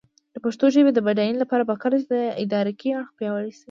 [0.33, 3.59] د پښتو ژبې د بډاینې لپاره پکار ده چې ادراکي اړخ پیاوړی شي.